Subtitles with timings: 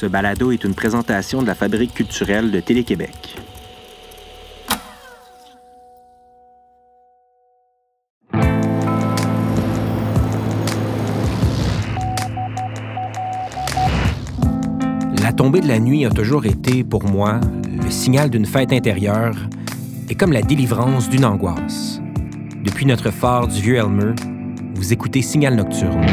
[0.00, 3.36] Ce balado est une présentation de la Fabrique culturelle de Télé-Québec.
[15.20, 17.40] La tombée de la nuit a toujours été, pour moi,
[17.82, 19.34] le signal d'une fête intérieure
[20.08, 22.00] et comme la délivrance d'une angoisse.
[22.62, 24.14] Depuis notre phare du Vieux Elmer,
[24.76, 26.06] vous écoutez Signal Nocturne.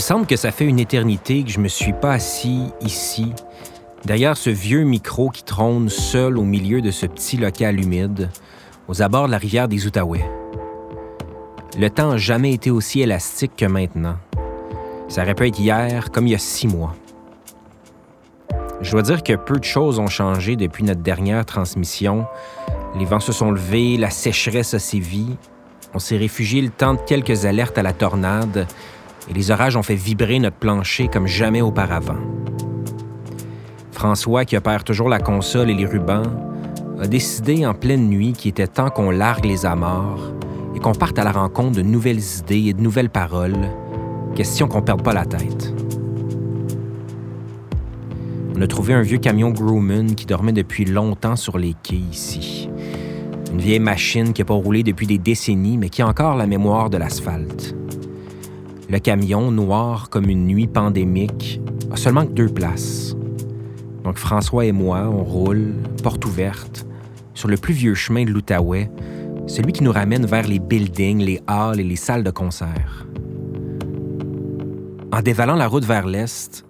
[0.00, 3.34] Me semble que ça fait une éternité que je me suis pas assis ici,
[4.06, 8.30] derrière ce vieux micro qui trône seul au milieu de ce petit local humide,
[8.88, 10.24] aux abords de la rivière des Outaouais.
[11.78, 14.16] Le temps n'a jamais été aussi élastique que maintenant.
[15.08, 16.94] Ça aurait pu être hier, comme il y a six mois.
[18.80, 22.24] Je dois dire que peu de choses ont changé depuis notre dernière transmission.
[22.98, 25.26] Les vents se sont levés, la sécheresse a sévi.
[25.92, 28.66] On s'est réfugié le temps de quelques alertes à la tornade
[29.28, 32.18] et les orages ont fait vibrer notre plancher comme jamais auparavant.
[33.92, 36.22] François, qui opère toujours la console et les rubans,
[37.00, 40.32] a décidé en pleine nuit qu'il était temps qu'on largue les amarres
[40.74, 43.68] et qu'on parte à la rencontre de nouvelles idées et de nouvelles paroles,
[44.34, 45.74] question qu'on ne perde pas la tête.
[48.56, 52.68] On a trouvé un vieux camion Grumman qui dormait depuis longtemps sur les quais ici.
[53.52, 56.46] Une vieille machine qui n'a pas roulé depuis des décennies, mais qui a encore la
[56.46, 57.74] mémoire de l'asphalte.
[58.90, 61.60] Le camion, noir comme une nuit pandémique,
[61.92, 63.14] a seulement deux places.
[64.02, 66.88] Donc François et moi, on roule, porte ouverte,
[67.32, 68.90] sur le plus vieux chemin de l'Outaouais,
[69.46, 73.06] celui qui nous ramène vers les buildings, les halls et les salles de concert.
[75.12, 76.64] En dévalant la route vers l'est,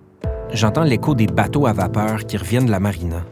[0.52, 3.24] j'entends l'écho des bateaux à vapeur qui reviennent de la marina,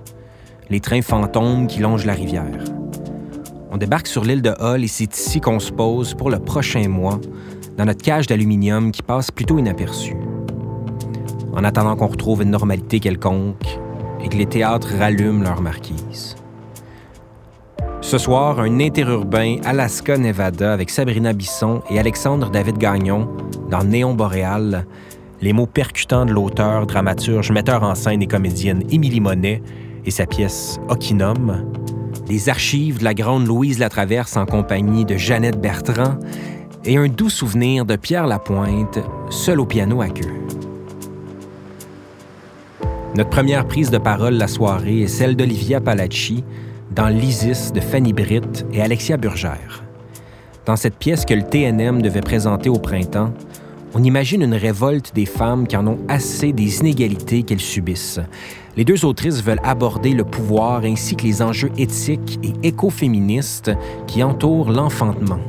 [0.70, 2.64] les trains fantômes qui longent la rivière.
[3.70, 6.88] On débarque sur l'île de Hull et c'est ici qu'on se pose pour le prochain
[6.88, 7.20] mois
[7.78, 10.16] dans notre cage d'aluminium qui passe plutôt inaperçue.
[11.52, 13.78] En attendant qu'on retrouve une normalité quelconque
[14.22, 16.34] et que les théâtres rallument leur marquise.
[18.00, 23.28] Ce soir, un interurbain Alaska-Nevada avec Sabrina Bisson et Alexandre David Gagnon
[23.70, 24.86] dans Néon Boréal,
[25.40, 29.62] les mots percutants de l'auteur, dramaturge, metteur en scène et comédienne Émilie Monet
[30.04, 31.70] et sa pièce Okinum,
[32.28, 36.18] les archives de la grande Louise Latraverse en compagnie de Jeannette Bertrand
[36.84, 38.98] et un doux souvenir de Pierre Lapointe,
[39.30, 40.32] seul au piano à queue.
[43.14, 46.44] Notre première prise de parole la soirée est celle d'Olivia Palacci
[46.94, 49.82] dans L'Isis de Fanny Britt et Alexia Burgère.
[50.66, 53.32] Dans cette pièce que le TNM devait présenter au printemps,
[53.94, 58.20] on imagine une révolte des femmes qui en ont assez des inégalités qu'elles subissent.
[58.76, 63.72] Les deux autrices veulent aborder le pouvoir ainsi que les enjeux éthiques et écoféministes
[64.06, 65.40] qui entourent l'enfantement.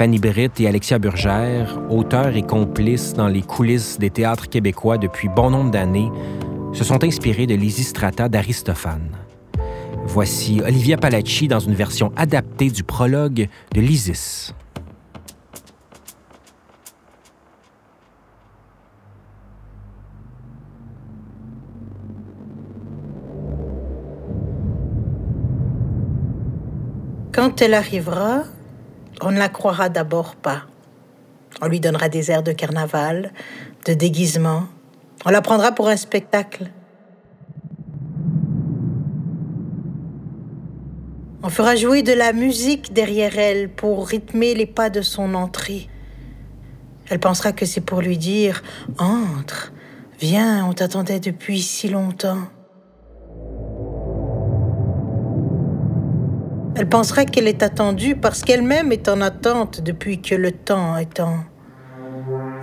[0.00, 5.28] Fanny Britt et Alexia Burgère, auteurs et complices dans les coulisses des théâtres québécois depuis
[5.28, 6.10] bon nombre d'années,
[6.72, 9.10] se sont inspirés de l'Isistrata d'Aristophane.
[10.06, 14.54] Voici Olivia Palacci dans une version adaptée du prologue de l'Isis.
[27.32, 28.44] Quand elle arrivera,
[29.20, 30.62] on ne la croira d'abord pas.
[31.62, 33.32] On lui donnera des airs de carnaval,
[33.86, 34.64] de déguisement.
[35.24, 36.70] On la prendra pour un spectacle.
[41.42, 45.88] On fera jouer de la musique derrière elle pour rythmer les pas de son entrée.
[47.08, 48.62] Elle pensera que c'est pour lui dire⁇
[49.02, 49.72] Entre,
[50.20, 52.36] viens, on t'attendait depuis si longtemps⁇
[56.80, 61.20] Elle pensera qu'elle est attendue parce qu'elle-même est en attente depuis que le temps est
[61.20, 61.34] en...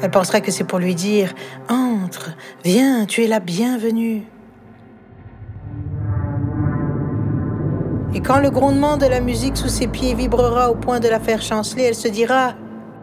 [0.02, 1.36] Elle pensera que c'est pour lui dire⁇
[1.72, 2.32] Entre,
[2.64, 4.24] viens, tu es la bienvenue⁇
[8.16, 11.20] Et quand le grondement de la musique sous ses pieds vibrera au point de la
[11.20, 12.50] faire chanceler, elle se dira⁇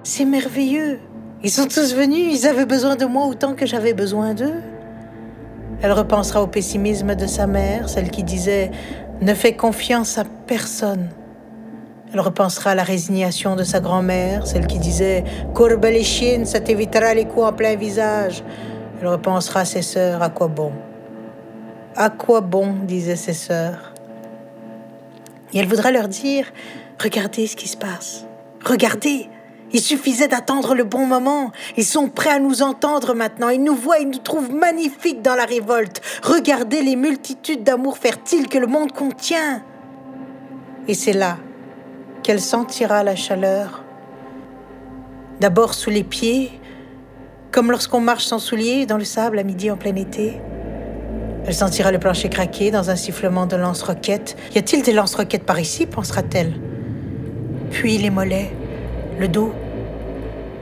[0.02, 0.98] C'est merveilleux.
[1.44, 4.46] Ils sont tous venus, ils avaient besoin de moi autant que j'avais besoin d'eux⁇
[5.80, 8.72] Elle repensera au pessimisme de sa mère, celle qui disait⁇
[9.20, 11.04] Ne fais confiance à personne⁇
[12.12, 15.24] Elle repensera à la résignation de sa grand-mère, celle qui disait
[15.54, 18.42] Courbe les chiennes, ça t'évitera les coups en plein visage.
[19.00, 20.72] Elle repensera à ses sœurs, à quoi bon?
[21.96, 23.94] À quoi bon disaient ses sœurs?
[25.52, 26.46] Et elle voudra leur dire
[27.02, 28.26] Regardez ce qui se passe.
[28.64, 29.28] Regardez,
[29.72, 31.50] il suffisait d'attendre le bon moment.
[31.76, 33.48] Ils sont prêts à nous entendre maintenant.
[33.48, 36.00] Ils nous voient, ils nous trouvent magnifiques dans la révolte.
[36.22, 39.62] Regardez les multitudes d'amour fertiles que le monde contient.
[40.86, 41.38] Et c'est là
[42.22, 43.82] qu'elle sentira la chaleur.
[45.40, 46.60] D'abord sous les pieds,
[47.50, 50.40] comme lorsqu'on marche sans souliers dans le sable à midi en plein été.
[51.46, 54.36] Elle sentira le plancher craquer dans un sifflement de lance-roquettes.
[54.54, 56.54] Y a-t-il des lance-roquettes par ici pensera-t-elle.
[57.70, 58.52] Puis les mollets,
[59.18, 59.52] le dos,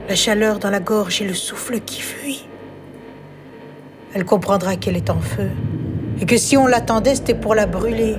[0.07, 2.45] la chaleur dans la gorge et le souffle qui fuit.
[4.13, 5.49] Elle comprendra qu'elle est en feu
[6.21, 8.15] et que si on l'attendait, c'était pour la brûler,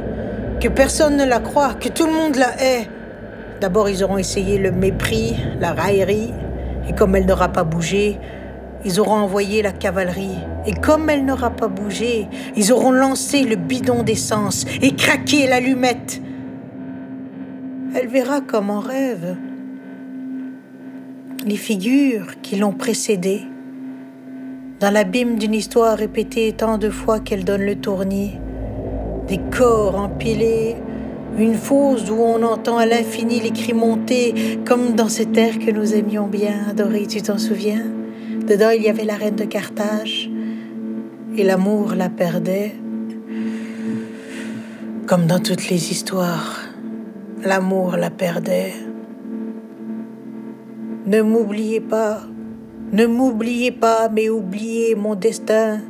[0.61, 2.89] que personne ne la croit, que tout le monde la hait.
[3.61, 6.33] D'abord, ils auront essayé le mépris, la raillerie,
[6.89, 8.19] et comme elle n'aura pas bougé,
[8.85, 10.37] ils auront envoyé la cavalerie.
[10.67, 12.27] Et comme elle n'aura pas bougé,
[12.57, 16.21] ils auront lancé le bidon d'essence et craqué l'allumette.
[17.95, 19.37] Elle verra comme en rêve
[21.45, 23.43] les figures qui l'ont précédée,
[24.81, 28.33] dans l'abîme d'une histoire répétée tant de fois qu'elle donne le tournis,
[29.29, 30.77] des corps empilés,
[31.39, 35.71] une fosse où on entend à l'infini les cris monter, comme dans cet air que
[35.71, 37.85] nous aimions bien, Doré, tu t'en souviens?
[38.49, 40.31] Dedans, il y avait la reine de Carthage,
[41.37, 42.73] et l'amour la perdait,
[45.07, 46.61] comme dans toutes les histoires,
[47.45, 48.73] l'amour la perdait.
[51.07, 52.21] Ne m'oubliez pas,
[52.93, 55.83] ne m'oubliez pas, mais oubliez mon destin.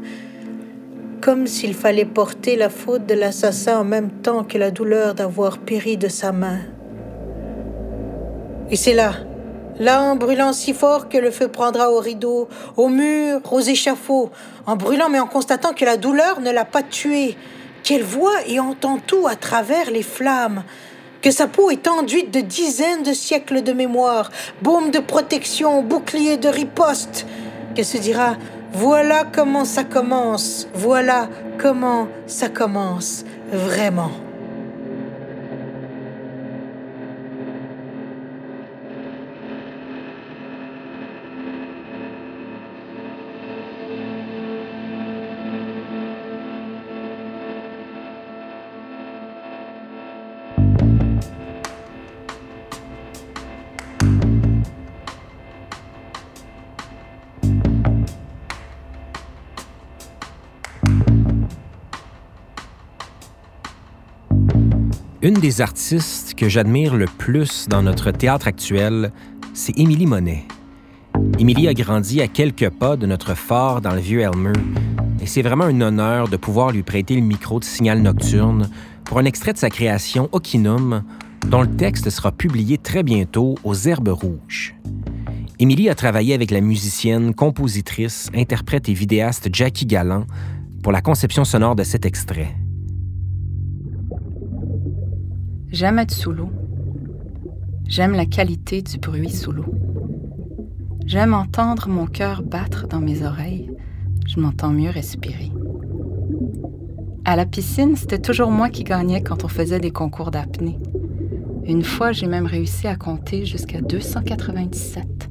[1.20, 5.58] Comme s'il fallait porter la faute de l'assassin en même temps que la douleur d'avoir
[5.58, 6.58] péri de sa main.
[8.72, 9.12] Et c'est là,
[9.78, 14.30] là en brûlant si fort que le feu prendra au rideau, au mur, aux échafauds,
[14.66, 17.36] en brûlant mais en constatant que la douleur ne l'a pas tué,
[17.84, 20.64] qu'elle voit et entend tout à travers les flammes,
[21.24, 24.30] que sa peau est enduite de dizaines de siècles de mémoire,
[24.60, 27.26] baume de protection, bouclier de riposte,
[27.74, 28.36] qu'elle se dira
[28.74, 34.10] voilà comment ça commence, voilà comment ça commence vraiment.
[65.24, 69.10] Une des artistes que j'admire le plus dans notre théâtre actuel,
[69.54, 70.44] c'est Émilie Monet.
[71.38, 74.52] Émilie a grandi à quelques pas de notre phare dans le vieux Elmer,
[75.22, 78.68] et c'est vraiment un honneur de pouvoir lui prêter le micro de Signal Nocturne
[79.04, 81.02] pour un extrait de sa création Okinum,
[81.48, 84.74] dont le texte sera publié très bientôt aux Herbes Rouges.
[85.58, 90.26] Émilie a travaillé avec la musicienne, compositrice, interprète et vidéaste Jackie Galland
[90.82, 92.54] pour la conception sonore de cet extrait.
[95.74, 96.50] J'aime être sous l'eau.
[97.88, 99.74] J'aime la qualité du bruit sous l'eau.
[101.04, 103.72] J'aime entendre mon cœur battre dans mes oreilles.
[104.24, 105.50] Je m'entends mieux respirer.
[107.24, 110.78] À la piscine, c'était toujours moi qui gagnais quand on faisait des concours d'apnée.
[111.66, 115.28] Une fois, j'ai même réussi à compter jusqu'à 297.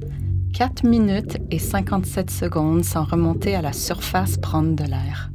[0.52, 5.30] 4 minutes et 57 secondes sans remonter à la surface prendre de l'air.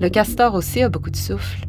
[0.00, 1.66] Le castor aussi a beaucoup de souffle.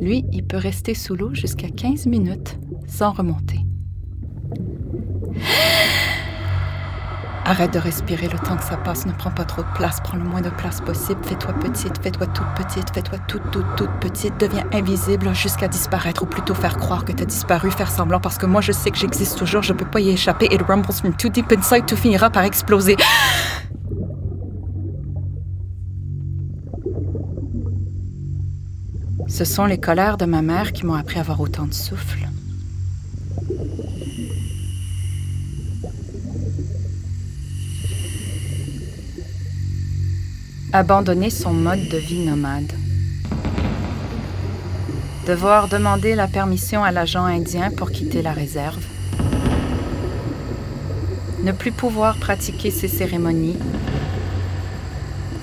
[0.00, 3.58] Lui, il peut rester sous l'eau jusqu'à 15 minutes sans remonter.
[7.44, 10.18] Arrête de respirer le temps que ça passe, ne prends pas trop de place, prends
[10.18, 14.38] le moins de place possible, fais-toi petite, fais-toi toute petite, fais-toi toute, toute, toute petite,
[14.38, 18.44] deviens invisible jusqu'à disparaître, ou plutôt faire croire que t'as disparu, faire semblant, parce que
[18.44, 21.30] moi je sais que j'existe toujours, je peux pas y échapper, it rumbles from too
[21.30, 22.96] deep inside, tout finira par exploser.
[29.38, 32.28] Ce sont les colères de ma mère qui m'ont appris à avoir autant de souffle.
[40.72, 42.72] Abandonner son mode de vie nomade.
[45.28, 48.84] Devoir demander la permission à l'agent indien pour quitter la réserve.
[51.44, 53.56] Ne plus pouvoir pratiquer ses cérémonies.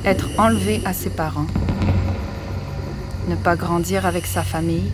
[0.04, 1.48] Être enlevé à ses parents
[3.27, 4.91] ne pas grandir avec sa famille,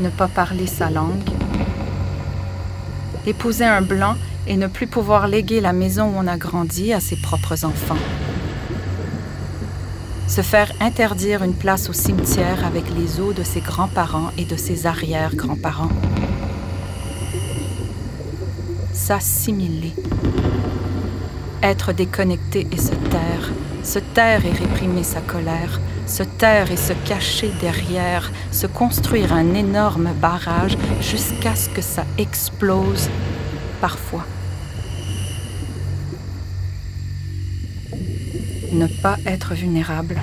[0.00, 1.28] ne pas parler sa langue.
[3.26, 7.00] Épouser un blanc et ne plus pouvoir léguer la maison où on a grandi à
[7.00, 7.98] ses propres enfants.
[10.28, 14.56] Se faire interdire une place au cimetière avec les os de ses grands-parents et de
[14.56, 15.90] ses arrière-grands-parents.
[18.92, 19.92] S'assimiler.
[21.62, 23.52] Être déconnecté et se taire.
[23.82, 25.80] Se taire et réprimer sa colère.
[26.06, 28.30] Se taire et se cacher derrière.
[28.52, 33.10] Se construire un énorme barrage jusqu'à ce que ça explose
[33.80, 34.24] parfois.
[38.72, 40.16] Ne pas être vulnérable,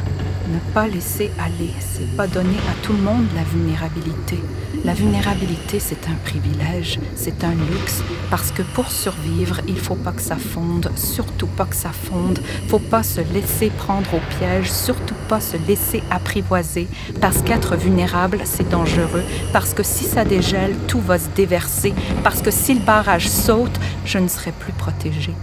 [0.49, 4.39] ne pas laisser aller, c'est pas donner à tout le monde la vulnérabilité.
[4.83, 10.11] La vulnérabilité, c'est un privilège, c'est un luxe, parce que pour survivre, il faut pas
[10.11, 12.39] que ça fonde, surtout pas que ça fonde.
[12.67, 16.87] Faut pas se laisser prendre au piège, surtout pas se laisser apprivoiser,
[17.21, 22.41] parce qu'être vulnérable, c'est dangereux, parce que si ça dégèle, tout va se déverser, parce
[22.41, 25.33] que si le barrage saute, je ne serai plus protégée.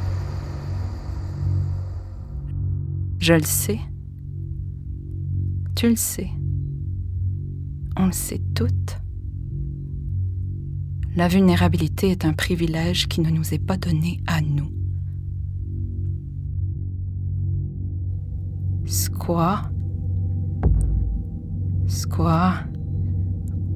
[3.18, 3.80] Je le sais.
[5.76, 6.30] Tu le sais.
[7.96, 8.98] On le sait toutes.
[11.16, 14.79] La vulnérabilité est un privilège qui ne nous est pas donné à nous.
[18.90, 19.70] Squat.
[21.86, 22.64] Squat.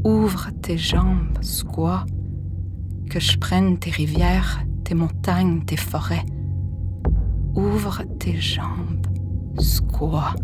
[0.05, 2.05] Ouvre tes jambes, squat.
[3.09, 6.27] Que je prenne tes rivières, tes montagnes, tes forêts.
[7.55, 9.07] Ouvre tes jambes.
[9.61, 10.35] Squat.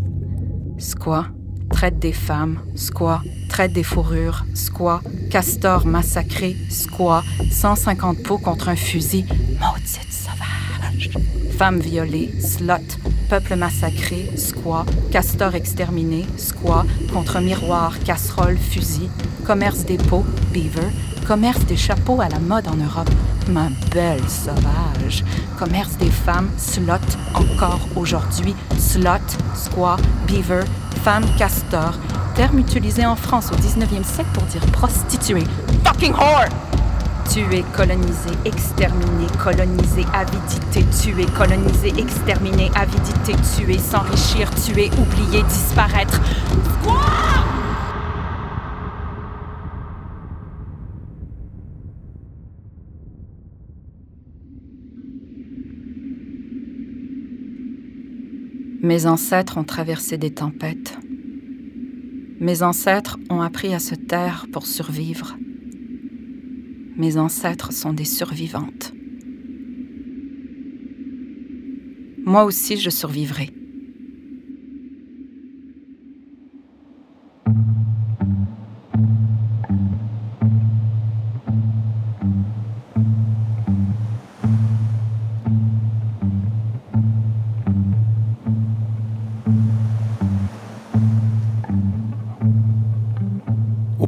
[0.77, 1.25] Squat.
[1.69, 2.61] Traite des femmes.
[2.75, 3.19] Squat.
[3.49, 4.45] Traite des fourrures.
[4.53, 5.01] Squat.
[5.29, 6.55] Castor massacré.
[6.69, 7.25] Squat.
[7.51, 9.25] 150 pots contre un fusil.
[9.59, 10.60] Maudite sauvage.
[11.57, 12.33] Femmes violées.
[12.39, 12.97] Slot.
[13.29, 14.29] Peuple massacré.
[14.35, 14.85] Squat.
[15.11, 16.25] Castor exterminé.
[16.37, 16.85] Squat.
[17.13, 17.99] Contre miroir.
[18.03, 18.57] Casserole.
[18.57, 19.09] Fusil.
[19.45, 20.25] Commerce des pots.
[20.53, 20.89] Beaver.
[21.27, 23.09] Commerce des chapeaux à la mode en Europe.
[23.49, 25.23] Ma belle sauvage.
[25.57, 26.93] Commerce des femmes, slot,
[27.33, 28.55] encore aujourd'hui.
[28.77, 30.63] Slot, squaw, beaver,
[31.03, 31.93] femme castor.
[32.35, 35.43] Terme utilisé en France au 19e siècle pour dire prostituée.
[35.83, 36.70] Fucking whore!
[37.29, 46.19] Tuer, coloniser, exterminer, coloniser, avidité, tuer, coloniser, exterminer, avidité, tuer, s'enrichir, tuer, oublier, disparaître.
[46.81, 47.51] Squaw!
[58.83, 60.97] Mes ancêtres ont traversé des tempêtes.
[62.39, 65.37] Mes ancêtres ont appris à se taire pour survivre.
[66.97, 68.93] Mes ancêtres sont des survivantes.
[72.23, 73.49] Moi aussi, je survivrai.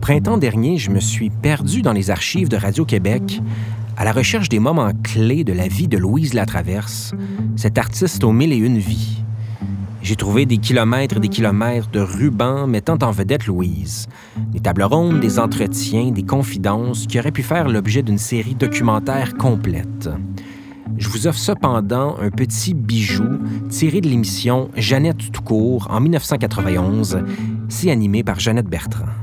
[0.04, 3.42] Printemps dernier, je me suis perdu dans les archives de Radio-Québec
[3.96, 7.14] à la recherche des moments clés de la vie de Louise Latraverse,
[7.56, 9.24] cette artiste aux mille et une vies.
[10.02, 14.10] J'ai trouvé des kilomètres et des kilomètres de rubans mettant en vedette Louise,
[14.52, 19.36] des tables rondes, des entretiens, des confidences qui auraient pu faire l'objet d'une série documentaire
[19.36, 20.10] complète.
[20.98, 27.20] Je vous offre cependant un petit bijou tiré de l'émission Jeannette tout court en 1991,
[27.70, 29.23] si animé par Jeannette Bertrand.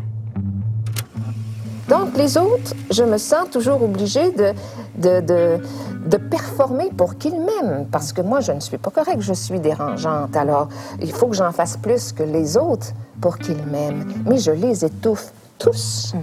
[2.16, 4.52] Les autres, je me sens toujours obligée de,
[4.96, 5.58] de, de,
[6.06, 9.60] de performer pour qu'ils m'aiment, parce que moi, je ne suis pas correcte, je suis
[9.60, 10.36] dérangeante.
[10.36, 10.68] Alors,
[11.00, 12.88] il faut que j'en fasse plus que les autres
[13.20, 14.12] pour qu'ils m'aiment.
[14.26, 16.14] Mais je les étouffe tous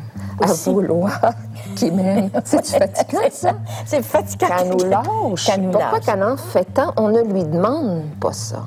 [0.41, 1.19] à vouloir
[1.75, 2.29] qu'ils m'aiment.
[2.43, 3.51] C'est fatigant, ça?
[3.85, 4.47] C'est fatigant.
[4.47, 5.49] Qu'elle nous lâche.
[5.71, 8.65] Pourquoi qu'elle en fait tant, on ne lui demande pas ça.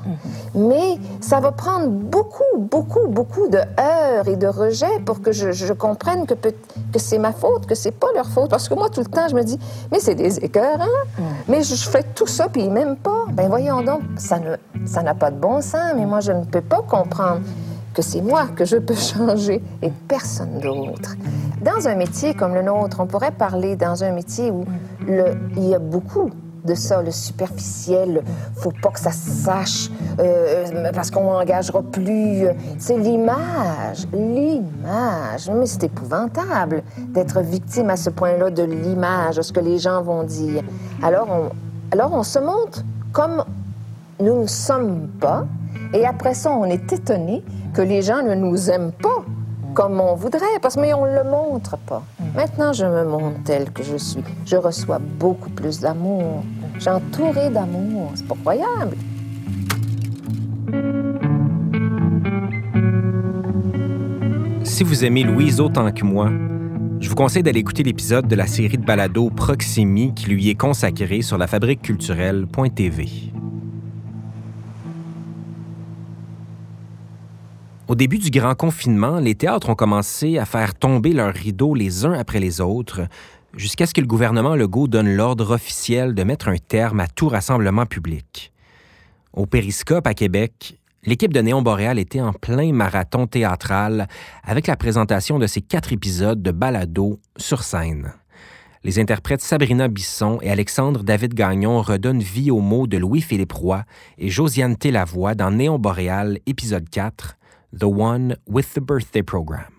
[0.55, 5.51] Mais ça va prendre beaucoup, beaucoup, beaucoup de heures et de rejets pour que je,
[5.51, 6.55] je comprenne que, peut-
[6.93, 8.49] que c'est ma faute, que c'est pas leur faute.
[8.49, 9.59] Parce que moi, tout le temps, je me dis,
[9.91, 11.23] mais c'est des écœurs, hein?
[11.47, 13.25] Mais je, fais tout ça, puis ils m'aiment pas.
[13.33, 14.39] Ben voyons donc, ça
[15.03, 17.41] n'a pas de bon sens, mais moi, je ne peux pas comprendre
[17.93, 21.15] que c'est moi que je peux changer et personne d'autre.
[21.61, 24.65] Dans un métier comme le nôtre, on pourrait parler dans un métier où
[25.07, 26.29] il y a beaucoup
[26.63, 28.21] de ça, le superficiel,
[28.55, 32.45] faut pas que ça se sache euh, parce qu'on n'engagera plus.
[32.77, 35.49] C'est l'image, l'image.
[35.49, 40.03] Mais c'est épouvantable d'être victime à ce point-là de l'image, de ce que les gens
[40.03, 40.61] vont dire.
[41.01, 41.51] Alors
[41.91, 43.43] alors on se montre comme
[44.21, 45.45] nous ne sommes pas,
[45.93, 47.43] et après ça, on est étonné
[47.73, 49.25] que les gens ne nous aiment pas
[49.73, 52.03] comme on voudrait, parce que mais on ne le montre pas.
[52.35, 54.23] Maintenant, je me montre telle que je suis.
[54.45, 56.43] Je reçois beaucoup plus d'amour.
[56.79, 58.11] J'ai entouré d'amour.
[58.15, 58.97] C'est pas croyable.
[64.63, 66.29] Si vous aimez Louise autant que moi,
[66.99, 70.55] je vous conseille d'aller écouter l'épisode de la série de balado Proximi qui lui est
[70.55, 73.31] consacré sur la fabrique culturelle.tv.
[77.91, 82.05] Au début du grand confinement, les théâtres ont commencé à faire tomber leurs rideaux les
[82.05, 83.01] uns après les autres,
[83.57, 87.27] jusqu'à ce que le gouvernement Legault donne l'ordre officiel de mettre un terme à tout
[87.27, 88.53] rassemblement public.
[89.33, 94.07] Au Périscope à Québec, l'équipe de Néon Boréal était en plein marathon théâtral
[94.45, 98.13] avec la présentation de ses quatre épisodes de balado sur scène.
[98.85, 103.83] Les interprètes Sabrina Bisson et Alexandre David Gagnon redonnent vie aux mots de Louis-Philippe Roy
[104.17, 107.35] et Josiane Télavoie dans Néon Boréal, épisode 4,
[107.73, 109.71] The One with the Birthday Program.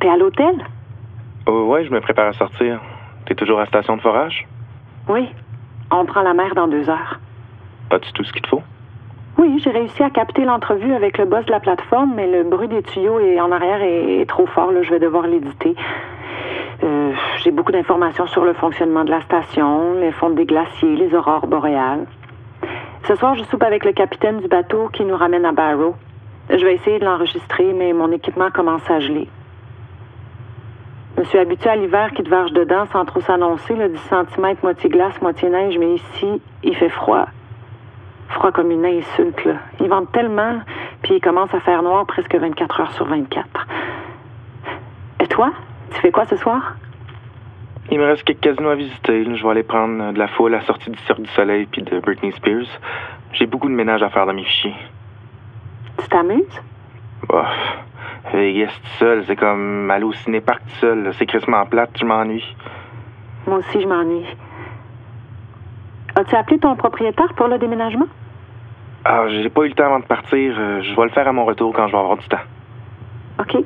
[0.00, 0.64] T'es à l'hôtel?
[1.46, 2.80] Oh, ouais, je me prépare à sortir.
[3.26, 4.48] T'es toujours à la station de forage?
[5.08, 5.28] Oui.
[5.92, 7.20] On prend la mer dans deux heures.
[7.90, 8.62] As-tu tout ce qu'il te faut?
[9.38, 12.68] Oui, j'ai réussi à capter l'entrevue avec le boss de la plateforme, mais le bruit
[12.68, 14.72] des tuyaux est en arrière est trop fort.
[14.72, 15.76] Là, je vais devoir l'éditer.
[17.42, 21.46] J'ai beaucoup d'informations sur le fonctionnement de la station, les fonds des glaciers, les aurores
[21.46, 22.06] boréales.
[23.04, 25.94] Ce soir, je soupe avec le capitaine du bateau qui nous ramène à Barrow.
[26.50, 29.28] Je vais essayer de l'enregistrer, mais mon équipement commence à geler.
[31.14, 33.98] Je me suis habituée à l'hiver qui te verge dedans sans trop s'annoncer, le 10
[33.98, 37.26] cm, moitié glace, moitié neige, mais ici, il fait froid.
[38.28, 39.54] Froid comme une insulte, là.
[39.80, 40.60] Il vente tellement,
[41.02, 43.66] puis il commence à faire noir presque 24 heures sur 24.
[45.20, 45.52] Et toi?
[45.92, 46.74] Tu fais quoi ce soir?
[47.90, 49.24] Il me reste quelques casinos à visiter.
[49.36, 51.82] Je vais aller prendre de la foule à la sortie du Cirque du Soleil puis
[51.82, 52.66] de Britney Spears.
[53.32, 54.74] J'ai beaucoup de ménage à faire dans mes fichiers.
[55.98, 56.60] Tu t'amuses?
[57.28, 57.46] Bof.
[58.32, 61.10] Vegas tout seul, c'est comme aller au ciné-parc tout seul.
[61.14, 62.56] C'est crissement plate, je m'ennuie.
[63.46, 64.26] Moi aussi, je m'ennuie.
[66.16, 68.06] As-tu appelé ton propriétaire pour le déménagement?
[69.04, 70.54] Ah, j'ai pas eu le temps avant de partir.
[70.82, 72.40] Je vais le faire à mon retour quand je vais avoir du temps.
[73.38, 73.56] OK.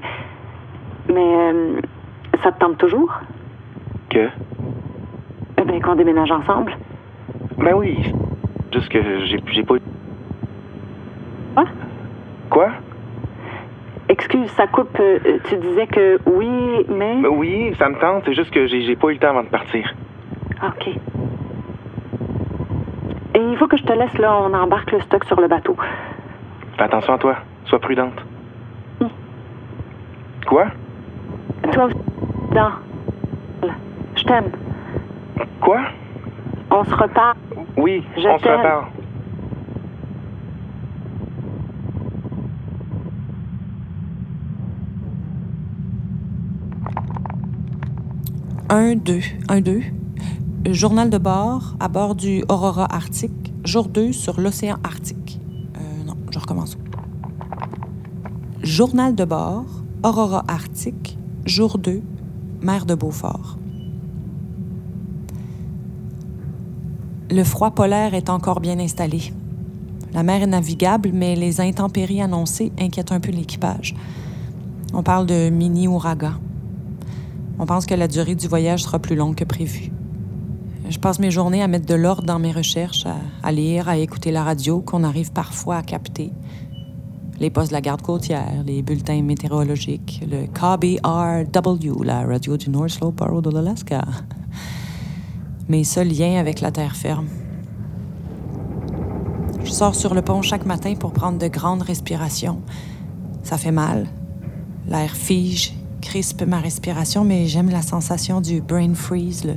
[1.09, 1.81] Mais euh,
[2.43, 3.11] ça te tente toujours?
[4.11, 4.29] Que?
[5.57, 6.77] Eh bien, qu'on déménage ensemble.
[7.59, 7.97] Ben oui.
[8.73, 9.81] Juste que j'ai, pas eu.
[11.55, 11.65] Quoi?
[12.51, 12.69] Quoi?
[14.09, 14.99] Excuse, ça coupe.
[14.99, 17.21] Euh, tu disais que oui, mais?
[17.23, 18.25] Ben oui, ça me tente.
[18.27, 19.95] C'est juste que j'ai, pas eu le temps avant de partir.
[20.65, 20.89] OK.
[23.35, 24.37] Et il faut que je te laisse, là.
[24.43, 25.77] On embarque le stock sur le bateau.
[26.77, 27.37] Fais attention à toi.
[27.67, 28.25] Sois prudente.
[30.47, 30.67] Quoi?
[31.73, 31.97] Toi aussi.
[32.53, 32.90] Dans.
[34.31, 34.53] T'aime.
[35.61, 35.81] Quoi?
[36.71, 37.37] On se reparle.
[37.77, 38.85] Oui, Je on se reparle.
[48.69, 49.81] Un, deux, un, deux.
[50.65, 55.41] Journal de bord à bord du Aurora Arctique, jour 2 sur l'océan Arctique.
[55.77, 56.79] Euh, non, je recommence.
[58.63, 59.67] Journal de bord,
[60.05, 62.01] Aurora Arctique, jour 2,
[62.63, 63.60] mer de Beaufort.
[67.33, 69.33] Le froid polaire est encore bien installé.
[70.13, 73.95] La mer est navigable, mais les intempéries annoncées inquiètent un peu l'équipage.
[74.93, 76.33] On parle de mini-ouragan.
[77.61, 79.93] On pense que la durée du voyage sera plus longue que prévu.
[80.89, 83.07] Je passe mes journées à mettre de l'ordre dans mes recherches,
[83.45, 86.33] à, lire, à écouter la radio qu'on arrive parfois à capter.
[87.39, 92.89] Les postes de la garde côtière, les bulletins météorologiques, le KBRW, la radio du North
[92.89, 94.03] Slope Borough de l'Alaska.
[95.71, 97.29] Mes seuls liens avec la terre ferme.
[99.63, 102.61] Je sors sur le pont chaque matin pour prendre de grandes respirations.
[103.45, 104.09] Ça fait mal.
[104.89, 109.55] L'air fige, crispe ma respiration, mais j'aime la sensation du brain freeze, le,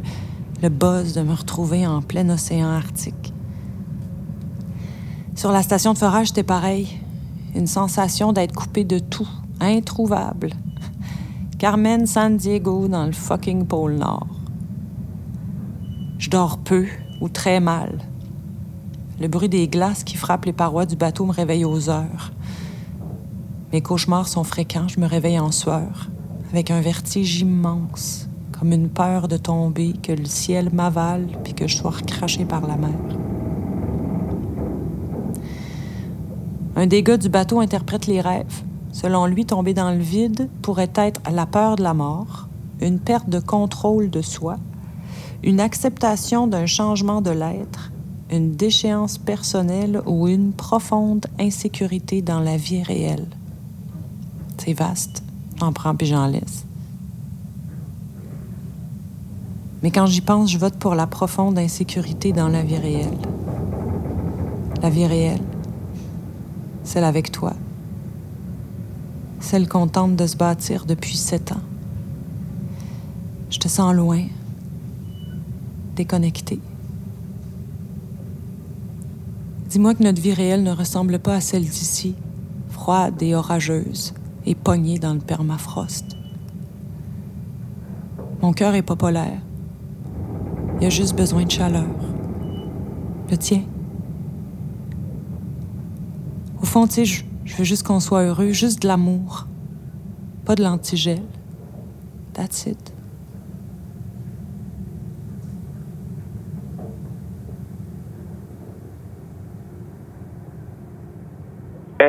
[0.62, 3.34] le buzz de me retrouver en plein océan arctique.
[5.36, 6.90] Sur la station de forage, c'était pareil.
[7.56, 10.52] Une sensation d'être coupé de tout, introuvable.
[11.58, 14.43] Carmen San Diego dans le fucking pôle Nord.
[16.24, 16.86] Je dors peu
[17.20, 18.00] ou très mal.
[19.20, 22.32] Le bruit des glaces qui frappent les parois du bateau me réveille aux heures.
[23.74, 26.10] Mes cauchemars sont fréquents, je me réveille en sueur,
[26.50, 31.68] avec un vertige immense, comme une peur de tomber, que le ciel m'avale puis que
[31.68, 32.90] je sois recraché par la mer.
[36.78, 38.64] Un des gars du bateau interprète les rêves.
[38.94, 42.48] Selon lui, tomber dans le vide pourrait être la peur de la mort,
[42.80, 44.56] une perte de contrôle de soi,
[45.44, 47.92] une acceptation d'un changement de l'être,
[48.32, 53.28] une déchéance personnelle ou une profonde insécurité dans la vie réelle.
[54.58, 55.22] C'est vaste,
[55.60, 56.66] j'en prends puis j'en laisse.
[59.84, 63.18] Mais quand j'y pense, je vote pour la profonde insécurité dans la vie réelle.
[64.82, 65.42] La vie réelle,
[66.86, 67.54] celle avec toi,
[69.42, 71.62] celle qu'on tente de se bâtir depuis sept ans.
[73.50, 74.24] Je te sens loin,
[75.96, 76.60] déconnecté.
[79.70, 82.16] Dis-moi que notre vie réelle ne ressemble pas à celle d'ici,
[82.70, 84.14] froide et orageuse,
[84.46, 86.16] et pognée dans le permafrost.
[88.42, 89.40] Mon cœur est pas polaire.
[90.80, 91.88] Il a juste besoin de chaleur.
[93.32, 93.64] Le tien.
[96.62, 97.24] Au fond, tu sais, je,
[97.58, 99.48] veux juste qu'on soit heureux, juste de l'amour.
[100.46, 101.22] Pas de l'antigel.
[102.34, 102.93] That's it.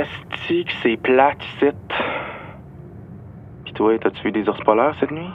[0.05, 1.71] Esti que c'est plate ici.
[3.64, 5.31] Pis toi, t'as-tu vu des ours polaires cette nuit?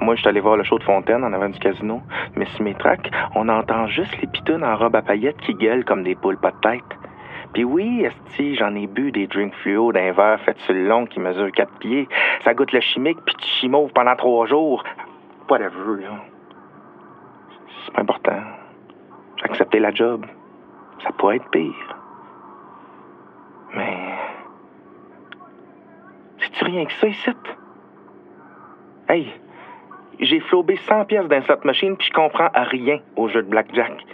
[0.00, 2.00] Moi, je allé voir le show de Fontaine en avant du casino,
[2.36, 5.84] mais sur mes tracks, on entend juste les pitounes en robe à paillettes qui gueulent
[5.84, 6.98] comme des poules pas de tête.
[7.54, 11.06] Puis oui, esti, j'en ai bu des drinks fluo d'un verre fait sur le long
[11.06, 12.08] qui mesure 4 pieds.
[12.44, 14.84] Ça goûte le chimique, puis tu chimauves pendant trois jours.
[15.50, 16.10] Whatever, là.
[17.84, 18.40] C'est pas important.
[19.38, 20.24] J'ai accepté la job.
[21.02, 21.96] Ça pourrait être pire.
[23.76, 23.96] Mais.
[26.38, 27.30] C'est-tu rien que ça ici?
[29.08, 29.32] Hey,
[30.18, 34.04] j'ai flobé 100 pièces dans slot machine puis je comprends rien au jeu de blackjack.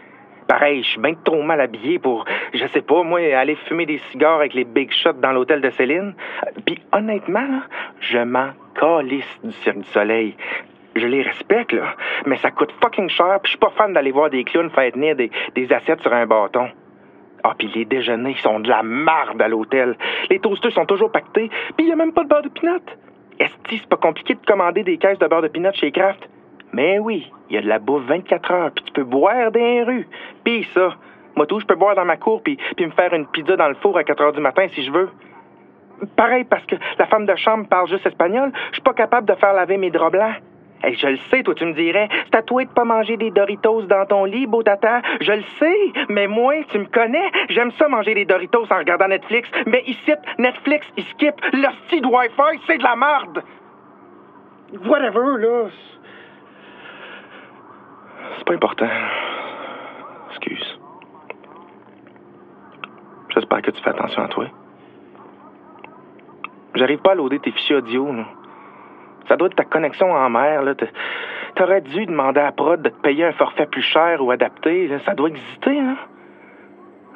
[0.49, 3.99] Pareil, je suis bien trop mal habillé pour, je sais pas, moi, aller fumer des
[4.11, 6.15] cigares avec les big shots dans l'hôtel de Céline.
[6.67, 7.61] Puis honnêtement,
[8.01, 8.49] je m'en
[8.79, 10.37] calisse du Cirque du Soleil.
[10.95, 11.95] Je les respecte, là,
[12.27, 14.93] mais ça coûte fucking cher puis je suis pas fan d'aller voir des clowns faire
[14.93, 16.69] tenir des, des assiettes sur un bâton.
[17.45, 19.97] Ah, puis les déjeuners sont de la marde à l'hôtel.
[20.31, 22.79] Les toasters sont toujours pactés, puis y a même pas de beurre de pinot.
[23.39, 26.29] Esti, c'est pas compliqué de commander des caisses de beurre de pinot chez Kraft.
[26.73, 29.83] Mais oui, il y a de la bouffe 24 heures, puis tu peux boire les
[29.83, 30.09] rues.
[30.45, 30.95] Puis ça,
[31.37, 33.69] moi tout, je peux boire dans ma cour, puis, puis me faire une pizza dans
[33.69, 35.11] le four à 4 heures du matin si je veux.
[36.17, 39.35] Pareil, parce que la femme de chambre parle juste espagnol, je suis pas capable de
[39.35, 40.37] faire laver mes draps blancs.
[40.83, 43.31] Hey, je le sais, toi, tu me dirais, c'est à toi de pas manger des
[43.31, 45.01] Doritos dans ton lit, beau tata.
[45.21, 49.07] Je le sais, mais moi, tu me connais, j'aime ça manger des Doritos en regardant
[49.07, 49.49] Netflix.
[49.67, 51.35] Mais ici, Netflix, il skip.
[51.87, 53.45] Style Wi-Fi, c'est de la merde.
[54.87, 55.69] Whatever, là.
[58.39, 58.89] C'est pas important.
[60.31, 60.81] Excuse.
[63.35, 64.47] J'espère que tu fais attention à toi.
[66.75, 68.25] J'arrive pas à loader tes fichiers audio, là.
[69.29, 70.63] Ça doit être ta connexion en mer.
[70.63, 70.75] Là.
[71.55, 74.91] T'aurais dû demander à Prod de te payer un forfait plus cher ou adapté.
[75.05, 75.79] Ça doit exister.
[75.79, 75.97] Hein?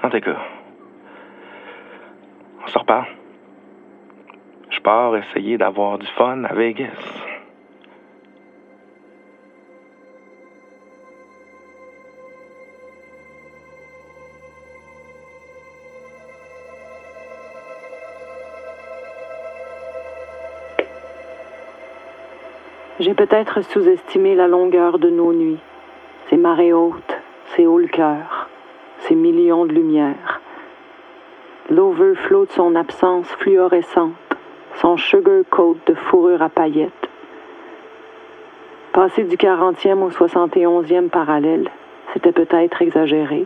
[0.03, 0.37] En tout cas,
[2.65, 3.07] on se reparle.
[4.71, 7.36] Je pars essayer d'avoir du fun à Vegas.
[22.99, 25.61] J'ai peut-être sous-estimé la longueur de nos nuits,
[26.31, 27.19] ces marées hautes,
[27.55, 28.49] ces hauts le cœur,
[29.01, 30.41] ces millions de lumières.
[31.69, 34.15] L'overflow de son absence fluorescente,
[34.77, 36.93] son sugar coat de fourrure à paillettes.
[38.95, 41.69] Passer du 40e au 71e parallèle,
[42.15, 43.45] c'était peut-être exagéré.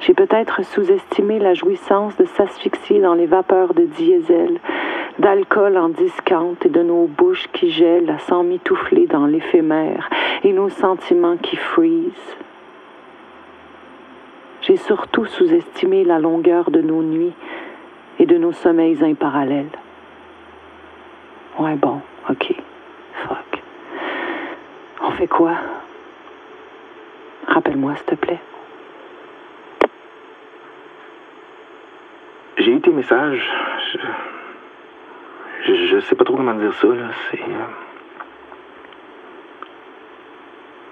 [0.00, 4.60] J'ai peut-être sous-estimé la jouissance de s'asphyxier dans les vapeurs de diesel,
[5.20, 10.08] d'alcool en discante et de nos bouches qui gèlent à s'en mitoufler dans l'éphémère
[10.42, 12.36] et nos sentiments qui freeze.
[14.62, 17.34] J'ai surtout sous-estimé la longueur de nos nuits
[18.18, 19.70] et de nos sommeils imparallèles.
[21.58, 22.54] Ouais, bon, ok,
[23.12, 23.62] fuck.
[25.02, 25.52] On fait quoi?
[27.46, 28.40] Rappelle-moi, s'il te plaît.
[32.56, 33.50] J'ai eu tes messages.
[36.00, 36.88] Je, sais pas trop comment dire ça.
[37.30, 37.40] C'est.
[37.40, 37.66] euh,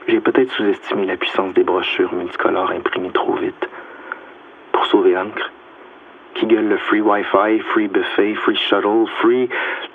[0.06, 3.68] J'ai peut-être sous-estimé la puissance des brochures multicolores imprimées trop vite
[4.72, 5.50] pour sauver l'encre.
[6.34, 9.48] Qui gueule le free Wi-Fi, free buffet, free shuttle, free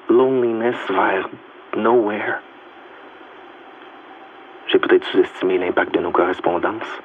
[0.10, 1.30] loneliness vers
[1.78, 2.40] nowhere.
[4.68, 7.02] J'ai peut-être sous-estimé l'impact de nos correspondances,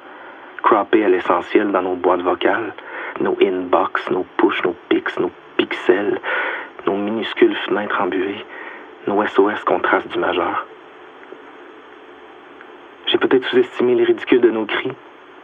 [0.63, 2.73] croppées à l'essentiel dans nos boîtes vocales,
[3.19, 6.19] nos inbox, nos push, nos pics, nos pixels,
[6.89, 8.43] nos minuscules fenêtres embuées,
[9.05, 10.65] nos SOS qu'on trace du majeur.
[13.21, 14.93] peut-être sous-estimé les ridicules de nos cris,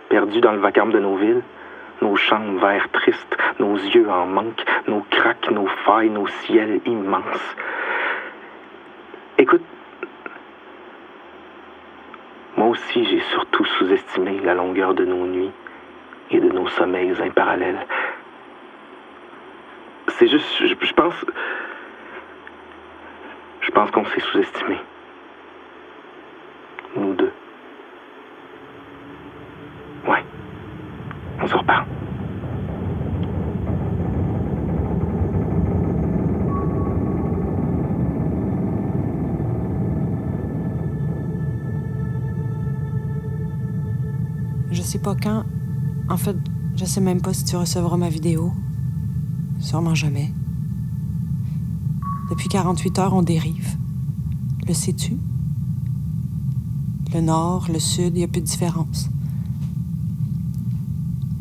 [0.09, 1.43] perdus dans le vacarme de nos villes,
[2.01, 7.55] nos chambres verts tristes, nos yeux en manque, nos craques, nos failles, nos ciels immenses.
[9.37, 9.65] Écoute,
[12.57, 15.51] moi aussi j'ai surtout sous-estimé la longueur de nos nuits
[16.31, 17.85] et de nos sommeils imparallèles.
[20.17, 21.13] C'est juste, je, pense,
[23.59, 24.77] je pense qu'on s'est sous-estimé.
[26.95, 27.33] Nous deux.
[30.07, 30.23] Ouais.
[31.41, 31.85] On se reparle.
[44.71, 45.43] Je sais pas quand.
[46.07, 46.37] En fait,
[46.77, 48.53] je sais même pas si tu recevras ma vidéo.
[49.65, 50.31] Sûrement jamais.
[52.29, 53.77] Depuis 48 heures, on dérive.
[54.67, 55.17] Le sais-tu?
[57.11, 59.09] Le nord, le sud, il n'y a plus de différence.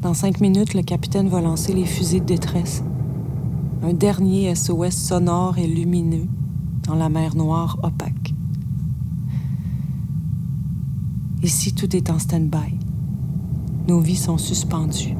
[0.01, 2.83] Dans cinq minutes, le capitaine va lancer les fusées de détresse.
[3.83, 6.27] Un dernier SOS sonore et lumineux
[6.85, 8.33] dans la mer Noire opaque.
[11.43, 12.79] Ici, tout est en stand-by.
[13.87, 15.15] Nos vies sont suspendues.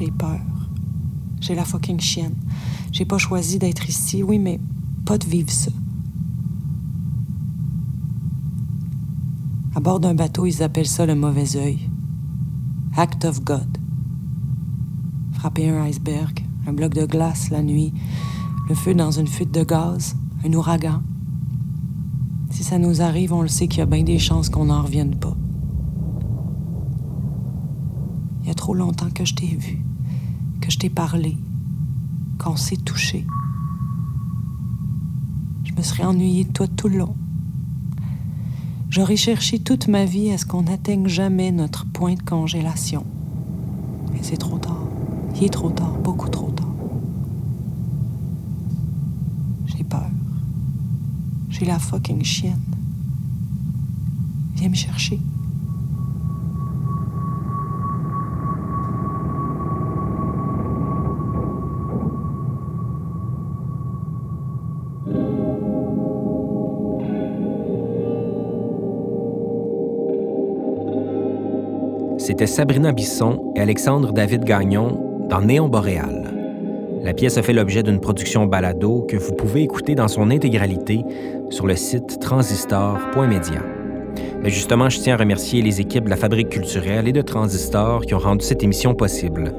[0.00, 0.40] J'ai peur.
[1.42, 2.34] J'ai la fucking chienne.
[2.90, 4.58] J'ai pas choisi d'être ici, oui, mais
[5.04, 5.70] pas de vivre ça.
[9.74, 11.90] À bord d'un bateau, ils appellent ça le mauvais œil.
[12.96, 13.76] Act of God.
[15.32, 17.92] Frapper un iceberg, un bloc de glace la nuit,
[18.70, 21.02] le feu dans une fuite de gaz, un ouragan.
[22.48, 24.82] Si ça nous arrive, on le sait qu'il y a bien des chances qu'on n'en
[24.82, 25.36] revienne pas.
[28.42, 29.84] Il y a trop longtemps que je t'ai vu,
[30.88, 31.36] parlé,
[32.38, 33.26] qu'on s'est touché.
[35.64, 37.14] Je me serais ennuyée de toi tout le long.
[38.88, 43.04] J'aurais cherché toute ma vie à ce qu'on n'atteigne jamais notre point de congélation.
[44.12, 44.84] Mais c'est trop tard.
[45.36, 46.66] Il est trop tard, beaucoup trop tard.
[49.66, 50.10] J'ai peur.
[51.50, 52.58] J'ai la fucking chienne.
[54.56, 55.20] Viens me chercher.
[72.40, 76.32] C'était Sabrina Bisson et Alexandre David Gagnon dans Néon Boréal.
[77.02, 81.04] La pièce a fait l'objet d'une production balado que vous pouvez écouter dans son intégralité
[81.50, 83.79] sur le site transistor.media.
[84.42, 88.06] Mais justement, je tiens à remercier les équipes de la Fabrique culturelle et de Transistor
[88.06, 89.52] qui ont rendu cette émission possible.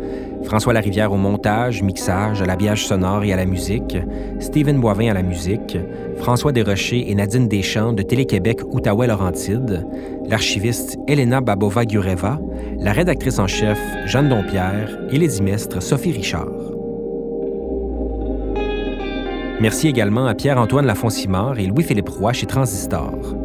[0.44, 3.96] François Larivière au montage, mixage, à l'habillage sonore et à la musique,
[4.40, 5.78] Stephen Boivin à la musique,
[6.18, 9.88] François Desrochers et Nadine Deschamps de Télé-Québec Outaouais-Laurentide,
[10.26, 12.40] l'archiviste Elena Babova-Gureva,
[12.80, 16.50] la rédactrice en chef Jeanne Dompierre et l'édimestre Sophie Richard.
[19.62, 23.41] Merci également à Pierre-Antoine Lafoncimard et Louis-Philippe Roy chez Transistor.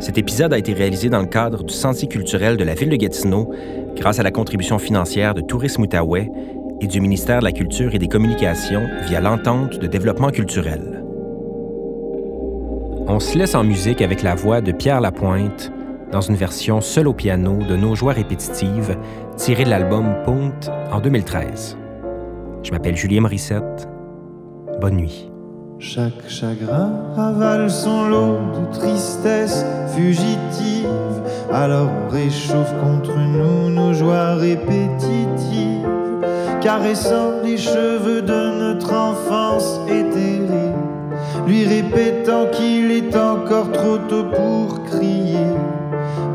[0.00, 2.96] Cet épisode a été réalisé dans le cadre du Sentier culturel de la ville de
[2.96, 3.52] Gatineau
[3.96, 6.30] grâce à la contribution financière de Tourisme Outaouais
[6.80, 11.02] et du ministère de la Culture et des Communications via l'entente de développement culturel.
[13.08, 15.72] On se laisse en musique avec la voix de Pierre Lapointe
[16.12, 18.96] dans une version seule au piano de Nos joies répétitives
[19.36, 21.76] tirée de l'album Punkt en 2013.
[22.62, 23.88] Je m'appelle Julien Morissette.
[24.80, 25.27] Bonne nuit.
[25.80, 29.64] Chaque chagrin avale son lot de tristesse
[29.94, 30.88] fugitive.
[31.52, 35.86] Alors réchauffe contre nous nos joies répétitives,
[36.60, 40.74] caressant les cheveux de notre enfance éthérée,
[41.46, 45.46] lui répétant qu'il est encore trop tôt pour crier.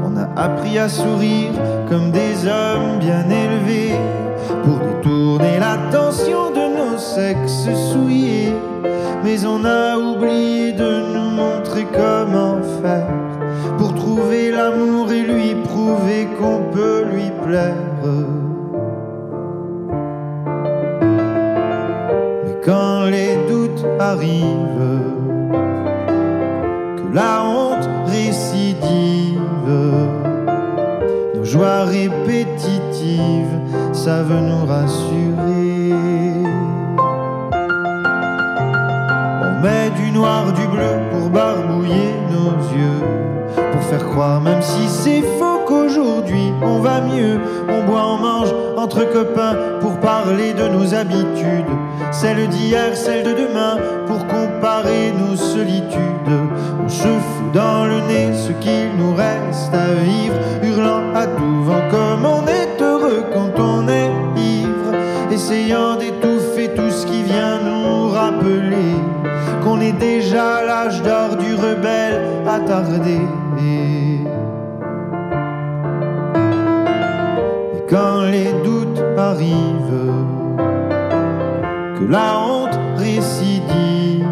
[0.06, 1.52] On a appris à sourire
[1.90, 4.00] comme des hommes bien élevés
[4.64, 8.54] pour détourner l'attention de nos sexes souillés
[9.24, 13.08] mais on a oublié de nous montrer comment faire
[13.78, 17.74] pour trouver l'amour et lui prouver qu'on peut lui plaire.
[22.44, 25.00] Mais quand les doutes arrivent,
[26.98, 29.40] que la honte récidive,
[31.36, 33.60] nos joies répétitives
[33.94, 35.33] savent nous rassurer.
[40.14, 43.02] Noir, du bleu pour barbouiller nos yeux.
[43.72, 47.40] Pour faire croire, même si c'est faux, qu'aujourd'hui on va mieux.
[47.68, 51.74] On boit, on mange entre copains pour parler de nos habitudes.
[52.12, 56.36] Celles d'hier, celles de demain, pour comparer nos solitudes.
[56.84, 61.64] On se fout dans le nez ce qu'il nous reste à vivre, hurlant à tout
[61.64, 64.92] vent comme on est heureux quand on est ivre,
[65.32, 66.33] essayant tout
[70.00, 73.20] déjà l'âge d'or du rebelle attardé.
[73.60, 74.20] Et
[77.90, 80.14] quand les doutes arrivent,
[81.98, 84.24] que la honte récidive,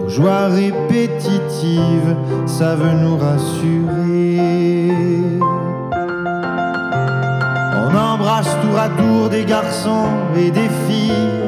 [0.00, 2.16] nos joies répétitives
[2.46, 4.40] savent nous rassurer.
[7.76, 11.43] On embrasse tour à tour des garçons et des filles,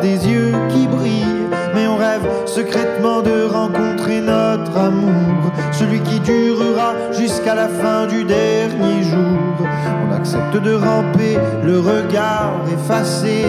[0.00, 1.48] des yeux qui brillent.
[1.74, 8.24] Mais on rêve secrètement de rencontrer notre amour, celui qui durera jusqu'à la fin du
[8.24, 9.66] dernier jour.
[10.06, 13.44] On accepte de ramper, le regard effacé,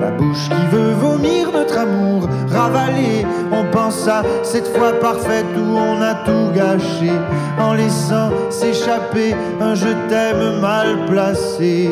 [0.00, 3.26] la bouche qui veut vomir notre amour ravalé.
[3.50, 7.10] On pense à cette fois parfaite où on a tout gâché,
[7.58, 11.90] en laissant s'échapper un je t'aime mal placé.